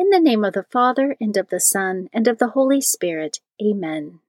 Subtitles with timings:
[0.00, 3.40] In the name of the Father, and of the Son, and of the Holy Spirit.
[3.62, 4.20] Amen.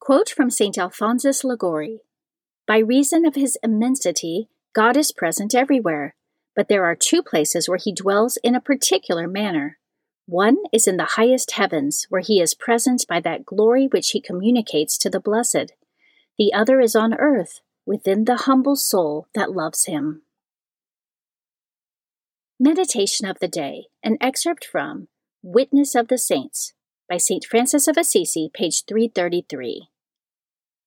[0.00, 0.78] Quote from St.
[0.78, 2.00] Alphonsus Liguori
[2.66, 6.14] By reason of his immensity, God is present everywhere,
[6.56, 9.76] but there are two places where he dwells in a particular manner.
[10.24, 14.20] One is in the highest heavens, where he is present by that glory which he
[14.22, 15.74] communicates to the blessed.
[16.38, 20.22] The other is on earth, within the humble soul that loves him.
[22.60, 25.08] Meditation of the Day, an excerpt from
[25.42, 26.72] Witness of the Saints
[27.10, 27.44] by St.
[27.44, 29.88] Francis of Assisi, page 333.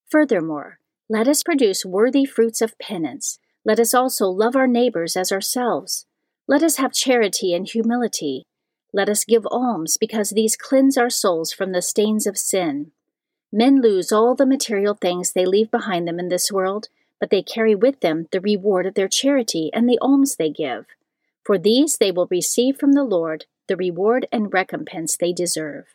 [0.10, 0.80] Furthermore,
[1.10, 3.40] let us produce worthy fruits of penance.
[3.66, 6.06] Let us also love our neighbors as ourselves.
[6.48, 8.46] Let us have charity and humility.
[8.94, 12.92] Let us give alms, because these cleanse our souls from the stains of sin.
[13.52, 16.88] Men lose all the material things they leave behind them in this world,
[17.20, 20.86] but they carry with them the reward of their charity and the alms they give.
[21.48, 25.86] For these they will receive from the Lord the reward and recompense they deserve.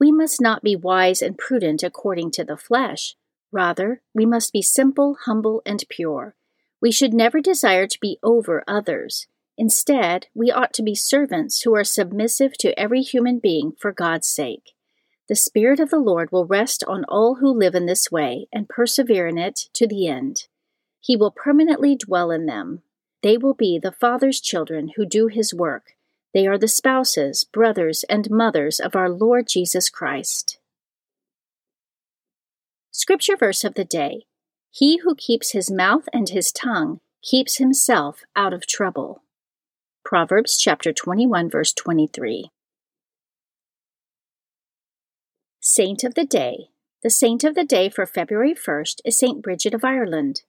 [0.00, 3.14] We must not be wise and prudent according to the flesh.
[3.52, 6.36] Rather, we must be simple, humble, and pure.
[6.80, 9.26] We should never desire to be over others.
[9.58, 14.28] Instead, we ought to be servants who are submissive to every human being for God's
[14.28, 14.72] sake.
[15.28, 18.70] The Spirit of the Lord will rest on all who live in this way and
[18.70, 20.44] persevere in it to the end.
[20.98, 22.84] He will permanently dwell in them,
[23.22, 25.94] they will be the Father's children who do his work.
[26.34, 30.58] They are the spouses, brothers, and mothers of our Lord Jesus Christ.
[32.90, 34.26] Scripture verse of the day
[34.70, 39.22] He who keeps his mouth and his tongue keeps himself out of trouble.
[40.04, 42.50] Proverbs chapter 21, verse 23.
[45.60, 46.70] Saint of the Day.
[47.02, 50.42] The saint of the day for February 1st is Saint Bridget of Ireland.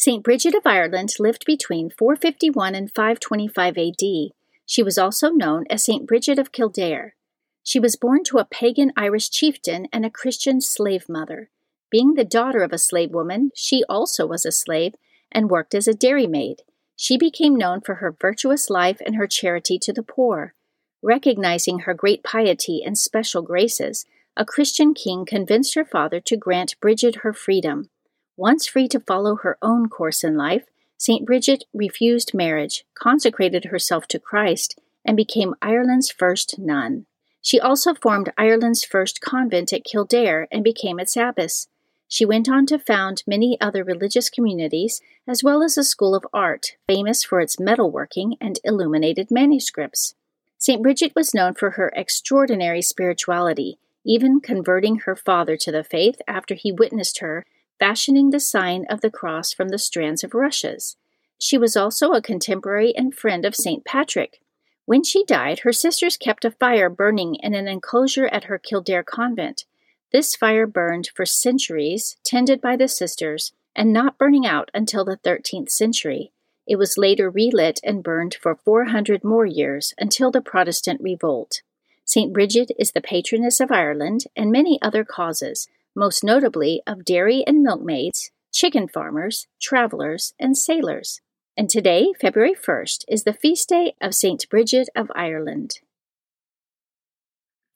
[0.00, 0.22] St.
[0.22, 4.30] Bridget of Ireland lived between 451 and 525 AD.
[4.64, 6.06] She was also known as St.
[6.06, 7.16] Bridget of Kildare.
[7.64, 11.50] She was born to a pagan Irish chieftain and a Christian slave mother.
[11.90, 14.94] Being the daughter of a slave woman, she also was a slave
[15.32, 16.62] and worked as a dairymaid.
[16.94, 20.54] She became known for her virtuous life and her charity to the poor.
[21.02, 26.78] Recognizing her great piety and special graces, a Christian king convinced her father to grant
[26.80, 27.90] Bridget her freedom.
[28.38, 31.26] Once free to follow her own course in life, St.
[31.26, 37.06] Bridget refused marriage, consecrated herself to Christ, and became Ireland's first nun.
[37.42, 41.66] She also formed Ireland's first convent at Kildare and became its abbess.
[42.06, 46.24] She went on to found many other religious communities, as well as a school of
[46.32, 50.14] art, famous for its metalworking and illuminated manuscripts.
[50.58, 50.80] St.
[50.80, 56.54] Bridget was known for her extraordinary spirituality, even converting her father to the faith after
[56.54, 57.44] he witnessed her
[57.78, 60.96] fashioning the sign of the cross from the strands of rushes.
[61.38, 63.84] She was also a contemporary and friend of St.
[63.84, 64.40] Patrick.
[64.86, 69.02] When she died, her sisters kept a fire burning in an enclosure at her Kildare
[69.02, 69.64] convent.
[70.10, 75.18] This fire burned for centuries, tended by the sisters, and not burning out until the
[75.18, 76.32] 13th century.
[76.66, 81.62] It was later relit and burned for 400 more years until the Protestant revolt.
[82.04, 82.32] St.
[82.32, 87.60] Bridget is the patroness of Ireland and many other causes, most notably of dairy and
[87.60, 91.20] milkmaids, chicken farmers, travelers, and sailors.
[91.56, 94.48] And today, February 1st, is the feast day of St.
[94.48, 95.80] Bridget of Ireland.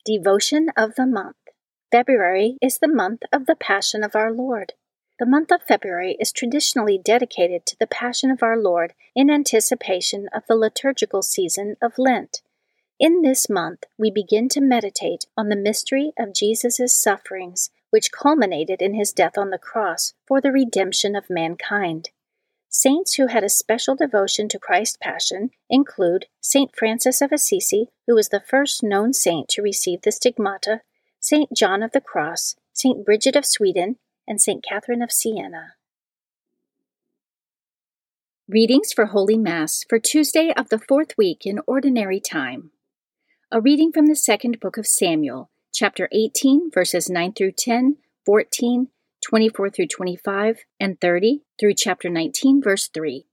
[0.06, 1.36] Devotion of the Month
[1.90, 4.74] February is the month of the Passion of our Lord.
[5.18, 10.28] The month of February is traditionally dedicated to the Passion of our Lord in anticipation
[10.32, 12.40] of the liturgical season of Lent.
[13.00, 18.80] In this month, we begin to meditate on the mystery of Jesus' sufferings, which culminated
[18.80, 22.08] in his death on the cross for the redemption of mankind.
[22.70, 28.14] Saints who had a special devotion to Christ's Passion include Saint Francis of Assisi, who
[28.14, 30.80] was the first known saint to receive the stigmata,
[31.20, 33.96] Saint John of the Cross, Saint Bridget of Sweden,
[34.26, 35.74] and Saint Catherine of Siena.
[38.48, 42.70] Readings for Holy Mass for Tuesday of the fourth week in Ordinary Time.
[43.50, 47.96] A reading from the second book of Samuel, chapter 18, verses 9 through 10,
[48.26, 48.88] 14,
[49.26, 53.24] 24 through 25, and 30 through chapter 19, verse 3.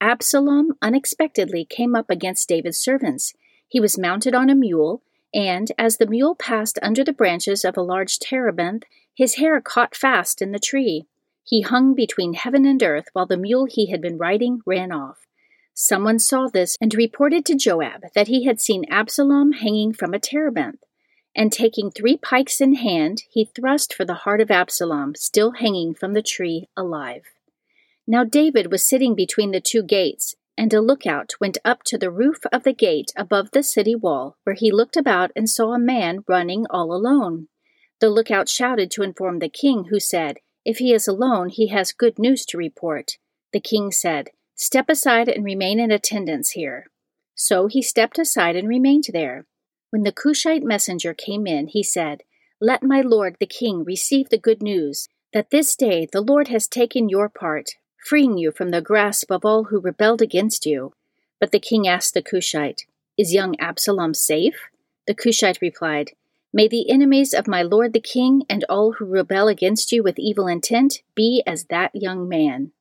[0.00, 3.34] Absalom unexpectedly came up against David's servants.
[3.66, 5.02] He was mounted on a mule,
[5.34, 9.96] and as the mule passed under the branches of a large terebinth, his hair caught
[9.96, 11.06] fast in the tree.
[11.42, 15.26] He hung between heaven and earth while the mule he had been riding ran off.
[15.74, 20.20] Someone saw this and reported to Joab that he had seen Absalom hanging from a
[20.20, 20.84] terebinth
[21.38, 25.94] and taking three pikes in hand, he thrust for the heart of Absalom, still hanging
[25.94, 27.22] from the tree alive.
[28.08, 32.10] Now David was sitting between the two gates, and a lookout went up to the
[32.10, 35.78] roof of the gate above the city wall, where he looked about and saw a
[35.78, 37.46] man running all alone.
[38.00, 41.92] The lookout shouted to inform the king, who said, If he is alone, he has
[41.92, 43.12] good news to report.
[43.52, 46.86] The king said, Step aside and remain in attendance here.
[47.36, 49.46] So he stepped aside and remained there.
[49.90, 52.22] When the Cushite messenger came in, he said,
[52.60, 56.66] Let my lord the king receive the good news that this day the Lord has
[56.66, 57.70] taken your part,
[58.04, 60.92] freeing you from the grasp of all who rebelled against you.
[61.40, 62.84] But the king asked the Cushite,
[63.16, 64.68] Is young Absalom safe?
[65.06, 66.12] The Cushite replied,
[66.52, 70.18] May the enemies of my lord the king and all who rebel against you with
[70.18, 72.72] evil intent be as that young man.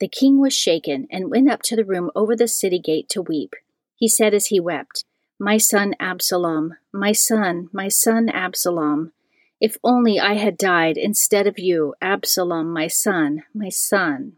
[0.00, 3.22] The king was shaken and went up to the room over the city gate to
[3.22, 3.54] weep.
[3.96, 5.04] He said as he wept,
[5.40, 9.12] my son Absalom, my son, my son Absalom.
[9.60, 14.32] If only I had died instead of you, Absalom, my son, my son.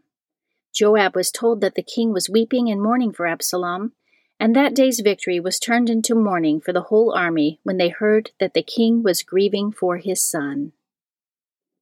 [0.71, 3.93] Joab was told that the king was weeping and mourning for Absalom,
[4.39, 8.31] and that day's victory was turned into mourning for the whole army when they heard
[8.39, 10.71] that the king was grieving for his son.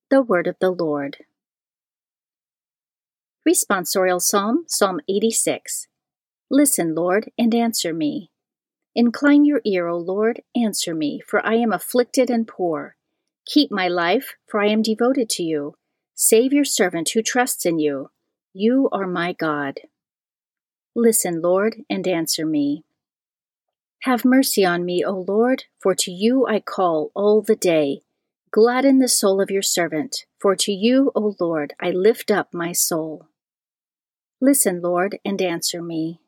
[0.10, 1.18] The Word of the Lord.
[3.48, 5.88] Responsorial Psalm, Psalm 86.
[6.50, 8.32] Listen, Lord, and answer me.
[8.96, 12.96] Incline your ear, O Lord, answer me, for I am afflicted and poor.
[13.46, 15.76] Keep my life, for I am devoted to you.
[16.16, 18.12] Save your servant who trusts in you.
[18.54, 19.80] You are my God.
[20.96, 22.84] Listen, Lord, and answer me.
[24.04, 28.02] Have mercy on me, O Lord, for to you I call all the day.
[28.52, 32.72] Gladden the soul of your servant, for to you, O Lord, I lift up my
[32.72, 33.28] soul.
[34.42, 36.22] Listen, Lord, and answer me.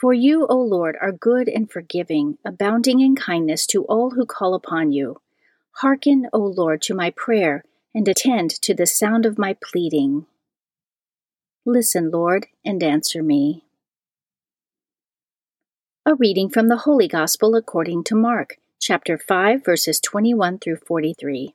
[0.00, 4.54] For you, O Lord, are good and forgiving, abounding in kindness to all who call
[4.54, 5.20] upon you.
[5.72, 7.64] Hearken, O Lord, to my prayer,
[7.94, 10.24] and attend to the sound of my pleading.
[11.66, 13.64] Listen, Lord, and answer me.
[16.06, 21.54] A reading from the Holy Gospel according to Mark, chapter 5, verses 21 through 43.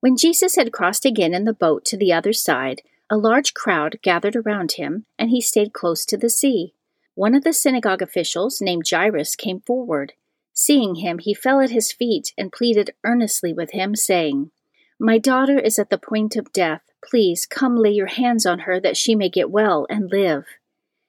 [0.00, 4.00] When Jesus had crossed again in the boat to the other side, a large crowd
[4.02, 6.74] gathered around him, and he stayed close to the sea.
[7.18, 10.12] One of the synagogue officials, named Jairus, came forward.
[10.52, 14.52] Seeing him, he fell at his feet and pleaded earnestly with him, saying,
[15.00, 16.82] My daughter is at the point of death.
[17.04, 20.44] Please come lay your hands on her that she may get well and live.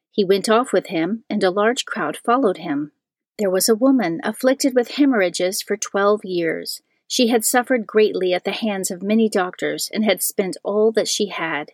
[0.10, 2.92] He went off with him, and a large crowd followed him.
[3.38, 6.82] There was a woman afflicted with hemorrhages for twelve years.
[7.08, 11.08] She had suffered greatly at the hands of many doctors and had spent all that
[11.08, 11.74] she had.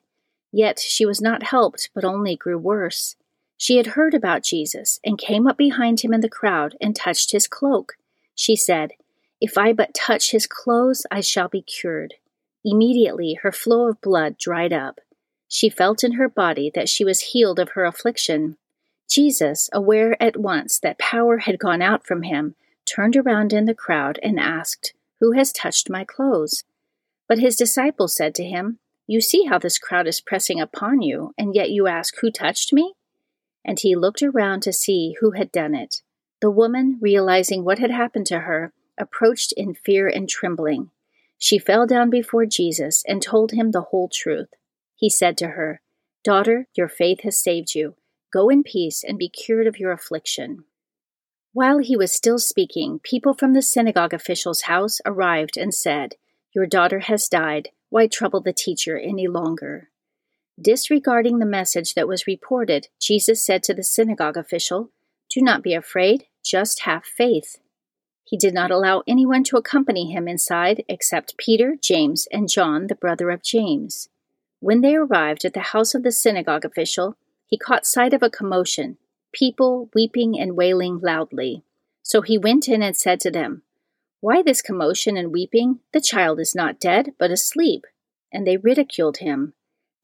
[0.51, 3.15] Yet she was not helped, but only grew worse.
[3.57, 7.31] She had heard about Jesus and came up behind him in the crowd and touched
[7.31, 7.93] his cloak.
[8.35, 8.91] She said,
[9.39, 12.15] If I but touch his clothes, I shall be cured.
[12.63, 14.99] Immediately her flow of blood dried up.
[15.47, 18.57] She felt in her body that she was healed of her affliction.
[19.07, 23.73] Jesus, aware at once that power had gone out from him, turned around in the
[23.75, 26.63] crowd and asked, Who has touched my clothes?
[27.27, 31.33] But his disciples said to him, You see how this crowd is pressing upon you,
[31.37, 32.93] and yet you ask, Who touched me?
[33.65, 36.01] And he looked around to see who had done it.
[36.39, 40.91] The woman, realizing what had happened to her, approached in fear and trembling.
[41.37, 44.49] She fell down before Jesus and told him the whole truth.
[44.95, 45.81] He said to her,
[46.23, 47.95] Daughter, your faith has saved you.
[48.31, 50.63] Go in peace and be cured of your affliction.
[51.53, 56.15] While he was still speaking, people from the synagogue official's house arrived and said,
[56.53, 57.69] Your daughter has died.
[57.89, 59.89] Why trouble the teacher any longer?
[60.61, 64.89] Disregarding the message that was reported, Jesus said to the synagogue official,
[65.29, 67.57] Do not be afraid, just have faith.
[68.23, 72.95] He did not allow anyone to accompany him inside except Peter, James, and John, the
[72.95, 74.09] brother of James.
[74.59, 78.29] When they arrived at the house of the synagogue official, he caught sight of a
[78.29, 78.97] commotion,
[79.33, 81.63] people weeping and wailing loudly.
[82.01, 83.63] So he went in and said to them,
[84.21, 85.81] Why this commotion and weeping?
[85.91, 87.85] The child is not dead, but asleep.
[88.31, 89.53] And they ridiculed him.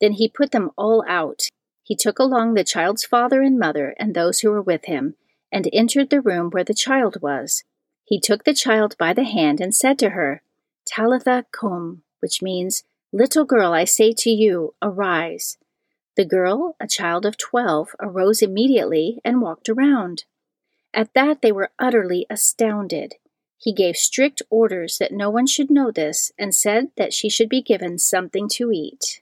[0.02, 1.44] Then he put them all out.
[1.84, 5.16] He took along the child's father and mother and those who were with him,
[5.52, 7.64] and entered the room where the child was.
[8.04, 10.42] He took the child by the hand and said to her,
[10.86, 15.58] Talitha cum, which means, Little girl, I say to you, arise.
[16.16, 20.26] The girl, a child of twelve, arose immediately and walked around.
[20.94, 23.16] At that they were utterly astounded.
[23.58, 27.50] He gave strict orders that no one should know this and said that she should
[27.50, 29.22] be given something to eat.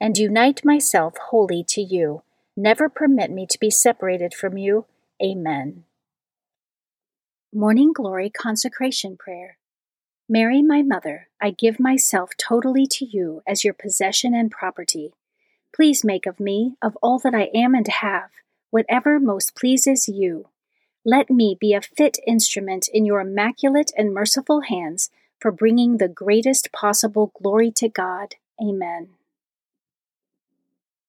[0.00, 2.22] and unite myself wholly to you.
[2.56, 4.86] Never permit me to be separated from you.
[5.22, 5.84] Amen.
[7.52, 9.58] Morning Glory Consecration Prayer.
[10.28, 15.12] Mary, my mother, I give myself totally to you as your possession and property.
[15.74, 18.30] Please make of me, of all that I am and have,
[18.70, 20.48] whatever most pleases you.
[21.04, 25.10] Let me be a fit instrument in your immaculate and merciful hands
[25.40, 28.34] for bringing the greatest possible glory to God.
[28.60, 29.10] Amen.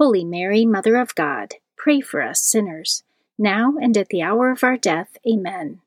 [0.00, 3.02] Holy Mary, Mother of God, pray for us sinners,
[3.38, 5.18] now and at the hour of our death.
[5.30, 5.82] Amen.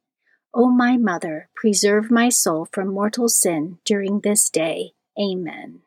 [0.54, 4.92] O my Mother, preserve my soul from mortal sin during this day.
[5.20, 5.82] Amen.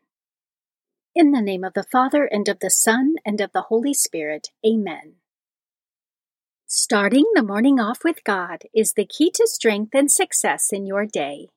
[1.14, 4.49] In the name of the Father, and of the Son, and of the Holy Spirit.
[4.66, 5.12] Amen.
[6.66, 11.06] Starting the morning off with God is the key to strength and success in your
[11.06, 11.50] day.